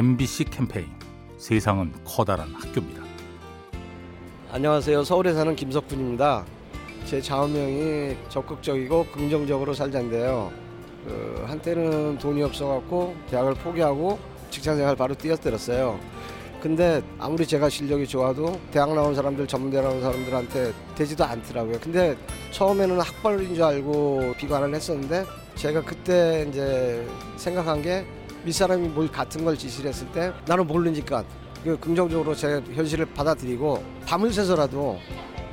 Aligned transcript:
MBC 0.00 0.44
캠페인 0.44 0.86
세상은 1.36 1.92
커다란 2.06 2.54
학교입니다. 2.54 3.02
안녕하세요. 4.50 5.04
서울에 5.04 5.34
사는 5.34 5.54
김석훈입니다. 5.54 6.46
제 7.04 7.20
좌우명이 7.20 8.16
적극적이고 8.30 9.08
긍정적으로 9.12 9.74
살자인데요. 9.74 10.50
그 11.04 11.44
한때는 11.46 12.16
돈이 12.16 12.42
없어갖고 12.44 13.14
대학을 13.28 13.52
포기하고 13.56 14.18
직장생활 14.48 14.96
바로 14.96 15.14
뛰어들었어요. 15.14 16.00
근데 16.62 17.02
아무리 17.18 17.46
제가 17.46 17.68
실력이 17.68 18.06
좋아도 18.06 18.58
대학 18.70 18.94
나온 18.94 19.14
사람들 19.14 19.46
전문대 19.46 19.82
나온 19.82 20.00
사람들한테 20.00 20.72
되지도 20.94 21.24
않더라고요. 21.24 21.78
근데 21.78 22.16
처음에는 22.52 22.98
학벌인 22.98 23.54
줄 23.54 23.64
알고 23.64 24.32
비관을 24.38 24.74
했었는데 24.74 25.26
제가 25.56 25.84
그때 25.84 26.46
이제 26.48 27.06
생각한 27.36 27.82
게 27.82 28.06
윗사람이 28.44 28.88
뭘 28.88 29.10
같은 29.10 29.44
걸 29.44 29.56
지시를 29.56 29.90
했을 29.90 30.06
때 30.12 30.32
나는 30.46 30.66
모르니까 30.66 31.24
그 31.64 31.78
긍정적으로 31.78 32.34
제 32.34 32.62
현실을 32.72 33.06
받아들이고 33.06 33.82
밤을 34.06 34.32
새서라도 34.32 34.98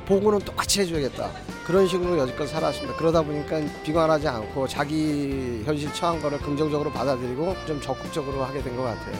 보고는 0.06 0.38
똑같이 0.40 0.80
해줘야겠다. 0.80 1.30
그런 1.66 1.86
식으로 1.86 2.16
여지껏 2.16 2.48
살았습니다. 2.48 2.96
그러다 2.96 3.20
보니까 3.20 3.60
비관하지 3.84 4.26
않고 4.26 4.66
자기 4.66 5.62
현실 5.66 5.92
처한 5.92 6.18
거를 6.22 6.38
긍정적으로 6.38 6.90
받아들이고 6.90 7.54
좀 7.66 7.78
적극적으로 7.82 8.42
하게 8.42 8.62
된 8.62 8.74
것 8.74 8.84
같아요. 8.84 9.14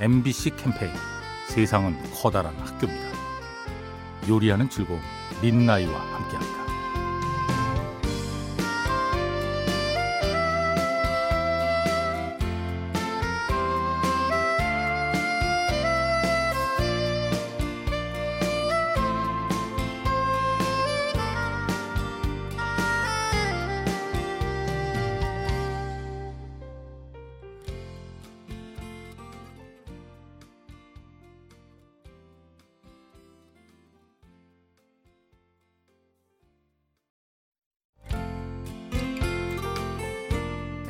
MBC 0.00 0.56
캠페인 0.56 0.90
세상은 1.46 1.96
커다란 2.14 2.52
학교입니다. 2.56 3.10
요리하는 4.28 4.68
즐거움 4.68 5.00
민나이와 5.40 5.92
함께합니다. 6.00 6.59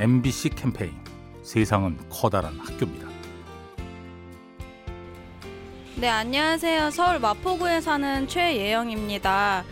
MBC 0.01 0.49
캠페인 0.55 0.93
세상은 1.43 1.95
커다란 2.09 2.57
학교입니다. 2.57 3.07
네, 5.95 6.07
안녕하세요. 6.07 6.89
서울 6.89 7.19
마포구에 7.19 7.81
사는 7.81 8.27
최예영입니다. 8.27 9.63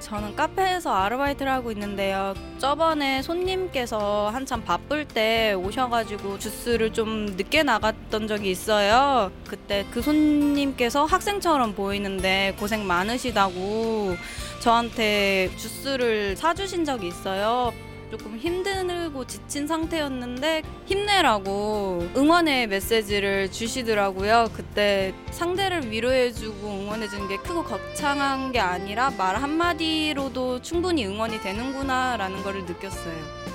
저는 0.00 0.34
카페에서 0.34 0.92
아르바이트를 0.92 1.52
하고 1.52 1.70
있는데요. 1.70 2.34
저번에 2.58 3.22
손님께서 3.22 4.28
한참 4.30 4.64
바쁠 4.64 5.06
때 5.06 5.52
오셔가지고 5.52 6.40
주스를 6.40 6.92
좀 6.92 7.26
늦게 7.36 7.62
나갔던 7.62 8.26
적이 8.26 8.50
있어요. 8.50 9.30
그때 9.46 9.86
그 9.92 10.02
손님께서 10.02 11.04
학생처럼 11.04 11.76
보이는데 11.76 12.56
고생 12.58 12.84
많으시다고 12.84 14.16
저한테 14.58 15.52
주스를 15.56 16.36
사주신 16.36 16.84
적이 16.84 17.06
있어요. 17.06 17.72
조금 18.10 18.36
힘들고 18.36 19.26
지친 19.26 19.66
상태였는데 19.66 20.62
힘내라고 20.86 22.08
응원의 22.16 22.68
메시지를 22.68 23.50
주시더라고요. 23.50 24.50
그때 24.54 25.12
상대를 25.30 25.90
위로해주고 25.90 26.66
응원해주는 26.66 27.28
게 27.28 27.36
크고 27.38 27.64
거창한 27.64 28.52
게 28.52 28.60
아니라 28.60 29.10
말 29.10 29.36
한마디로도 29.36 30.62
충분히 30.62 31.06
응원이 31.06 31.40
되는구나라는 31.40 32.42
걸 32.42 32.64
느꼈어요. 32.64 33.46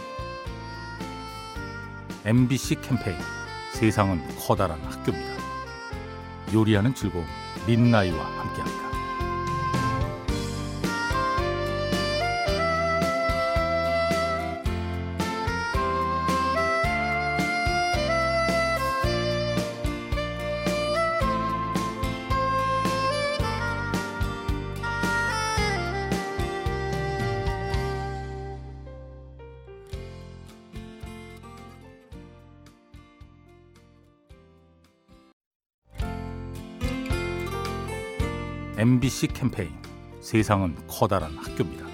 MBC 2.26 2.82
캠페인 2.82 3.18
세상은 3.74 4.22
커다란 4.38 4.80
학교입니다. 4.82 5.42
요리하는 6.54 6.94
즐거움 6.94 7.26
민나이와 7.66 8.24
함께합니다. 8.24 8.91
MBC 38.82 39.28
캠페인 39.28 39.70
세상은 40.22 40.76
커다란 40.88 41.38
학교입니다. 41.38 41.86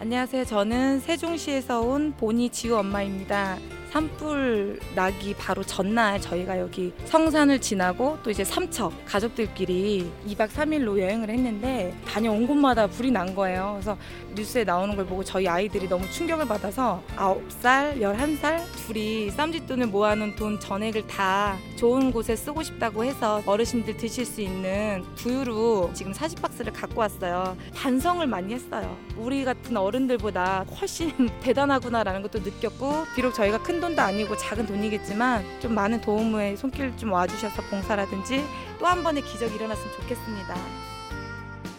안녕하세요. 0.00 0.44
저는 0.44 1.00
세종시에서 1.00 1.80
온 1.80 2.12
보니 2.12 2.50
지우 2.50 2.76
엄마입니다. 2.76 3.56
산불 3.90 4.80
나기 4.94 5.34
바로 5.34 5.62
전날 5.62 6.20
저희가 6.20 6.58
여기 6.58 6.92
성산을 7.06 7.60
지나고 7.60 8.18
또 8.22 8.30
이제 8.30 8.44
삼척 8.44 8.92
가족들끼리 9.06 10.10
2박 10.28 10.48
3일로 10.48 10.98
여행을 10.98 11.30
했는데 11.30 11.94
다녀온 12.06 12.46
곳마다 12.46 12.86
불이 12.86 13.10
난 13.10 13.34
거예요. 13.34 13.72
그래서 13.74 13.96
뉴스에 14.34 14.64
나오는 14.64 14.94
걸 14.94 15.06
보고 15.06 15.24
저희 15.24 15.48
아이들이 15.48 15.88
너무 15.88 16.08
충격을 16.10 16.46
받아서 16.46 17.02
9살, 17.16 18.00
11살 18.00 18.62
둘이 18.86 19.30
쌈짓돈을 19.30 19.86
모아놓은 19.86 20.36
돈 20.36 20.60
전액을 20.60 21.06
다 21.06 21.56
좋은 21.76 22.12
곳에 22.12 22.36
쓰고 22.36 22.62
싶다고 22.62 23.04
해서 23.04 23.42
어르신들 23.46 23.96
드실 23.96 24.24
수 24.26 24.40
있는 24.40 25.04
두유로 25.16 25.90
지금 25.94 26.12
40박스를 26.12 26.72
갖고 26.74 27.00
왔어요. 27.00 27.56
반성을 27.74 28.26
많이 28.26 28.52
했어요. 28.54 28.96
우리 29.16 29.44
같은 29.44 29.76
어른들보다 29.76 30.66
훨씬 30.80 31.12
대단하구나라는 31.40 32.22
것도 32.22 32.40
느꼈고 32.40 33.06
비록 33.16 33.32
저희가 33.34 33.62
큰 33.62 33.77
돈도 33.80 34.00
아니고 34.02 34.36
작은 34.36 34.66
돈이겠지만 34.66 35.44
좀 35.60 35.74
많은 35.74 36.00
도움에 36.00 36.56
손길 36.56 36.96
좀 36.96 37.12
와주셔서 37.12 37.62
봉사라든지 37.62 38.44
또 38.78 38.86
한 38.86 39.02
번의 39.02 39.22
기적이 39.22 39.56
일어났으면 39.56 39.92
좋겠습니다. 40.00 40.54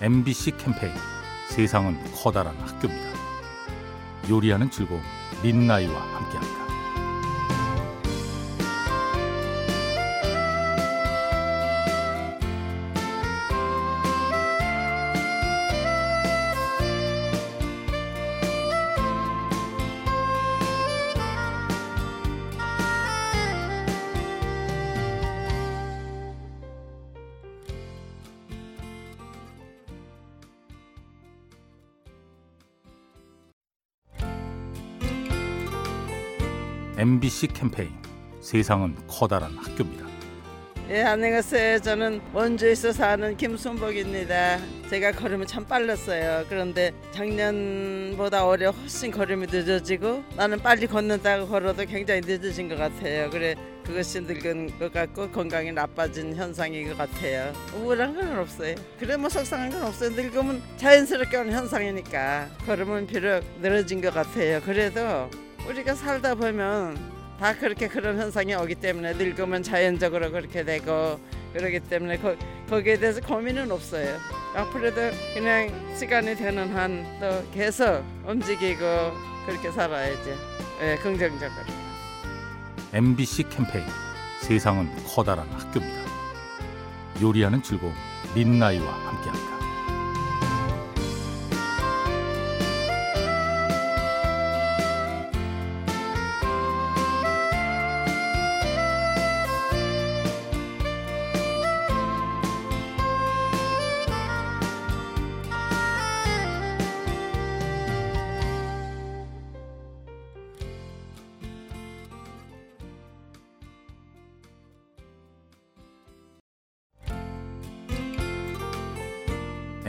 MBC 0.01 0.51
캠페인 0.57 0.93
세상은 1.49 1.97
커다란 2.15 2.55
학교입니다. 2.59 3.09
요리하는 4.29 4.69
즐거움 4.69 5.01
민나이와 5.43 5.93
함께합니다. 5.99 6.48
MBC 36.99 37.47
캠페인 37.53 37.91
세상은 38.41 38.93
커다란 39.07 39.55
학교입니다. 39.55 40.05
예, 40.90 41.03
안녕하세요. 41.03 41.79
저는 41.79 42.19
원주에서 42.34 42.91
사는 42.91 43.37
김순복입니다. 43.37 44.59
제가 44.90 45.13
걸음이 45.13 45.47
참 45.47 45.63
빨랐어요. 45.63 46.43
그런데 46.49 46.91
작년보다 47.11 48.46
올해 48.46 48.66
훨씬 48.66 49.11
걸음이 49.11 49.47
늦어지고 49.49 50.25
나는 50.35 50.59
빨리 50.59 50.87
걷는다고 50.87 51.47
걸어도 51.47 51.85
굉장히 51.85 52.19
늦어진 52.19 52.67
것 52.67 52.75
같아요. 52.75 53.29
그래 53.29 53.55
그것이 53.85 54.19
늙은 54.19 54.78
것 54.78 54.91
같고 54.91 55.31
건강이 55.31 55.72
나빠진 55.72 56.35
현상인 56.35 56.90
것 56.90 56.97
같아요. 56.97 57.53
우울한 57.78 58.13
건 58.13 58.40
없어요. 58.40 58.75
그래 58.99 59.16
뭐 59.16 59.29
속상한 59.29 59.69
건 59.69 59.84
없어요. 59.84 60.09
늙으면 60.09 60.61
자연스럽게 60.75 61.37
오는 61.37 61.53
현상이니까 61.53 62.49
걸음은 62.66 63.07
비록 63.07 63.41
늘어진 63.61 64.02
것 64.02 64.13
같아요. 64.13 64.59
그래도 64.59 65.29
우리가 65.69 65.93
살다 65.93 66.33
보면 66.35 66.97
다 67.39 67.53
그렇게 67.53 67.87
그런 67.87 68.17
현상이 68.17 68.55
오기 68.55 68.75
때문에 68.75 69.13
늙으면 69.13 69.61
자연적으로 69.63 70.31
그렇게 70.31 70.63
되고 70.63 71.19
그러기 71.53 71.79
때문에 71.81 72.17
거, 72.17 72.35
거기에 72.69 72.97
대해서 72.97 73.21
고민은 73.21 73.71
없어요. 73.71 74.17
앞으로도 74.55 74.95
그냥 75.35 75.69
시간이 75.95 76.35
되는 76.35 76.75
한 76.75 77.05
또 77.19 77.43
계속 77.53 78.03
움직이고 78.27 78.79
그렇게 79.45 79.71
살아야죠. 79.71 80.29
예, 80.81 80.95
긍정적으로. 81.01 81.66
MBC 82.91 83.43
캠페인 83.49 83.85
세상은 84.41 84.89
커다란 85.05 85.47
학교입니다. 85.49 86.09
요리하는 87.21 87.61
즐거움 87.61 87.93
민나이와 88.33 88.91
함께합니다. 88.91 89.59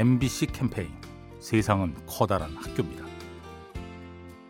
MBC 0.01 0.47
캠페인 0.47 0.89
세상은 1.41 1.95
커다란 2.07 2.57
학교입니다. 2.57 3.05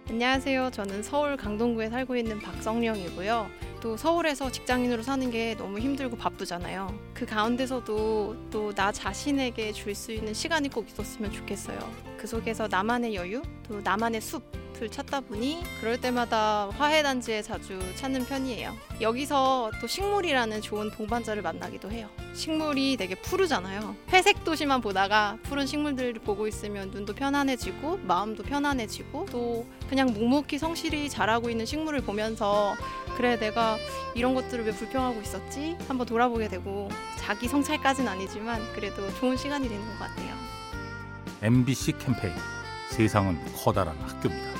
안녕하세요. 0.09 0.71
저는 0.71 1.03
서울 1.03 1.37
강동구에 1.37 1.91
살고 1.91 2.15
있는 2.15 2.39
박성령이고요. 2.39 3.49
또 3.81 3.97
서울에서 3.97 4.53
직장인으로 4.53 5.03
사는 5.03 5.29
게 5.29 5.57
너무 5.57 5.81
힘들고 5.81 6.17
바쁘잖아요. 6.17 6.97
그 7.15 7.27
가운데서도 7.27 8.51
또 8.53 8.73
나 8.77 8.93
자신에게 8.93 9.73
줄 9.73 9.93
수 9.97 10.13
있는 10.13 10.33
시간이 10.35 10.69
꼭 10.69 10.89
있었으면 10.89 11.33
좋겠어요. 11.33 11.79
그 12.17 12.29
속에서 12.29 12.69
나만의 12.69 13.17
여유, 13.17 13.43
또 13.67 13.81
나만의 13.81 14.21
숲 14.21 14.45
을 14.83 14.89
찾다 14.89 15.21
보니 15.21 15.63
그럴 15.81 16.01
때마다 16.01 16.71
화해단지에 16.71 17.43
자주 17.43 17.79
찾는 17.97 18.25
편이에요. 18.25 18.75
여기서 19.03 19.71
또 19.81 19.87
식물이라는 19.87 20.63
좋은 20.63 20.91
동반자를 20.91 21.43
만나기도 21.43 21.91
해요. 21.91 22.09
식물이 22.33 22.97
되게 22.97 23.15
푸르잖아요. 23.15 23.95
회색 24.11 24.43
도시만 24.45 24.81
보다가 24.81 25.37
푸른 25.43 25.67
식물들을 25.67 26.15
보고 26.15 26.47
있으면 26.47 26.91
눈도 26.91 27.15
편안해지고 27.15 27.99
마음도 28.05 28.43
편안해지고 28.43 29.27
또 29.31 29.67
그냥 29.89 30.15
묵묵히 30.15 30.59
성실히 30.59 31.11
자라고 31.11 31.51
있는 31.51 31.67
식물을 31.67 32.01
보면서 32.01 32.75
그래 33.17 33.39
내가 33.39 33.77
이런 34.15 34.35
것들을 34.35 34.65
왜 34.65 34.73
불평하고 34.73 35.21
있었지? 35.21 35.77
한번 35.89 36.07
돌아보게 36.07 36.49
되고 36.49 36.89
자기 37.19 37.49
성찰까지는 37.49 38.11
아니지만 38.11 38.61
그래도 38.73 39.13
좋은 39.17 39.37
시간이 39.37 39.69
되는 39.69 39.85
것 39.87 39.99
같아요. 39.99 40.35
MBC 41.43 41.99
캠페인 41.99 42.35
세상은 42.91 43.39
커다란 43.57 43.97
학교입니다. 43.99 44.60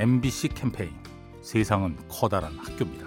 MBC 0.00 0.48
캠페인 0.48 0.94
세상은 1.42 1.94
커다란 2.08 2.56
학교입니다. 2.58 3.06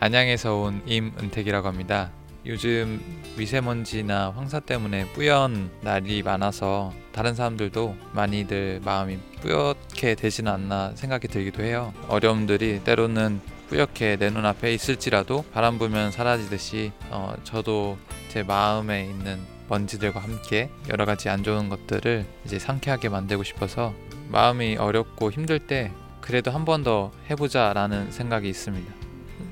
안양에서 0.00 0.56
온 0.56 0.82
임은택이라고 0.86 1.68
합니다. 1.68 2.10
요즘 2.46 3.00
미세먼지나 3.36 4.30
황사 4.30 4.58
때문에 4.58 5.06
뿌연 5.12 5.70
날이 5.82 6.24
많아서 6.24 6.92
다른 7.12 7.36
사람들도 7.36 7.94
많이들 8.12 8.80
마음이 8.84 9.18
뿌옇게 9.40 10.16
되지는 10.16 10.50
않나 10.50 10.96
생각이 10.96 11.28
들기도 11.28 11.62
해요. 11.62 11.94
어려움들이 12.08 12.82
때로는 12.82 13.40
뿌옇게 13.68 14.16
내 14.16 14.30
눈앞에 14.30 14.74
있을지라도 14.74 15.44
바람 15.52 15.78
불면 15.78 16.10
사라지듯이 16.10 16.90
어, 17.10 17.34
저도 17.44 17.98
제 18.30 18.42
마음에 18.42 19.04
있는 19.04 19.38
먼지들과 19.68 20.18
함께 20.18 20.70
여러 20.88 21.04
가지 21.04 21.28
안 21.28 21.44
좋은 21.44 21.68
것들을 21.68 22.26
이제 22.44 22.58
상쾌하게 22.58 23.10
만들고 23.10 23.44
싶어서 23.44 23.94
마음이 24.28 24.76
어렵고 24.76 25.30
힘들 25.32 25.58
때 25.58 25.92
그래도 26.20 26.50
한 26.50 26.64
번 26.64 26.82
더 26.84 27.10
해보자 27.30 27.72
라는 27.72 28.10
생각이 28.12 28.48
있습니다. 28.48 28.92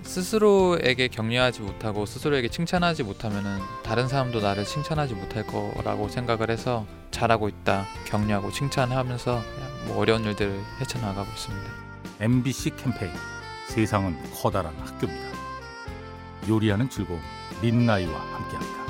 스스로에게 0.02 1.08
격려하지 1.08 1.62
못하고 1.62 2.06
스스로에게 2.06 2.48
칭찬하지 2.48 3.02
못하면은 3.02 3.58
다른 3.82 4.08
사람도 4.08 4.40
나를 4.40 4.64
칭찬하지 4.64 5.14
못할 5.14 5.44
거라고 5.46 6.08
생각을 6.08 6.50
해서 6.50 6.86
잘하고 7.10 7.48
있다 7.48 7.86
격려하고 8.06 8.50
칭찬하면서 8.52 9.42
뭐 9.86 9.98
어려운 9.98 10.24
일들을 10.24 10.60
헤쳐나가고 10.80 11.28
있습니다. 11.30 11.70
MBC 12.20 12.76
캠페인 12.76 13.12
세상은 13.68 14.16
커다란 14.34 14.74
학교입니다. 14.78 15.36
요리하는 16.48 16.88
즐거움 16.88 17.20
민나이와 17.62 18.12
함께합니다. 18.20 18.85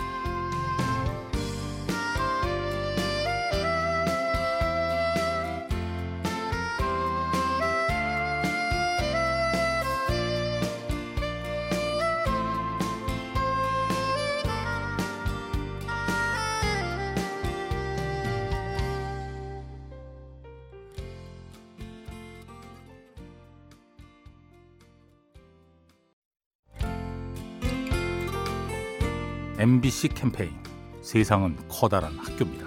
MBC 29.59 30.09
캠페인 30.09 30.53
세상은 31.01 31.57
커다란 31.67 32.13
학교입니다. 32.19 32.67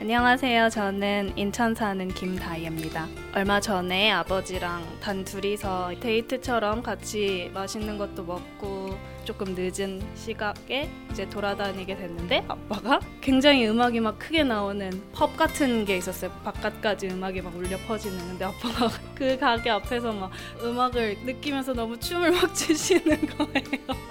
안녕하세요. 0.00 0.70
저는 0.70 1.36
인천 1.36 1.74
사는 1.74 2.08
김다희입니다. 2.08 3.06
얼마 3.34 3.60
전에 3.60 4.10
아버지랑 4.10 4.86
단 5.02 5.24
둘이서 5.26 5.92
데이트처럼 6.00 6.82
같이 6.82 7.50
맛있는 7.52 7.98
것도 7.98 8.24
먹고 8.24 8.96
조금 9.24 9.54
늦은 9.54 10.00
시각에 10.14 10.88
이제 11.10 11.28
돌아다니게 11.28 11.96
됐는데 11.96 12.46
아빠가 12.48 12.98
굉장히 13.20 13.68
음악이 13.68 14.00
막 14.00 14.18
크게 14.18 14.44
나오는 14.44 14.90
펍 15.12 15.36
같은 15.36 15.84
게 15.84 15.98
있었어요. 15.98 16.30
바깥까지 16.42 17.08
음악이 17.08 17.42
막 17.42 17.54
울려 17.54 17.76
퍼지는 17.86 18.16
근데 18.18 18.46
아빠가 18.46 18.88
그 19.14 19.38
가게 19.38 19.68
앞에서 19.68 20.10
막 20.10 20.30
음악을 20.62 21.18
느끼면서 21.26 21.74
너무 21.74 22.00
춤을 22.00 22.30
막 22.30 22.54
추시는 22.54 23.26
거예요. 23.36 24.08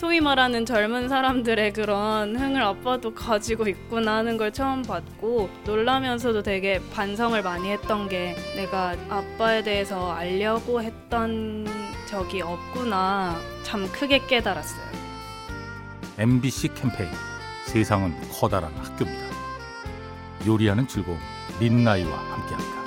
소위 0.00 0.18
말하는 0.18 0.64
젊은 0.64 1.10
사람들의 1.10 1.74
그런 1.74 2.34
흥을 2.34 2.62
아빠도 2.62 3.12
가지고 3.12 3.68
있구나 3.68 4.16
하는 4.16 4.38
걸 4.38 4.50
처음 4.50 4.80
봤고 4.80 5.50
놀라면서도 5.66 6.42
되게 6.42 6.80
반성을 6.94 7.42
많이 7.42 7.70
했던 7.70 8.08
게 8.08 8.34
내가 8.56 8.96
아빠에 9.10 9.62
대해서 9.62 10.10
알려고 10.10 10.80
했던 10.80 11.66
적이 12.06 12.40
없구나 12.40 13.36
참 13.62 13.92
크게 13.92 14.26
깨달았어요. 14.26 14.80
MBC 16.16 16.68
캠페인 16.68 17.10
세상은 17.66 18.14
커다란 18.32 18.72
학교입니다. 18.78 19.26
요리하는 20.46 20.88
즐거움 20.88 21.18
민나이와 21.60 22.10
함께합니다. 22.10 22.79